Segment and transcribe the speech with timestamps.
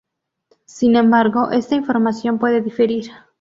[0.65, 3.11] Sin embargo esta información puede diferir.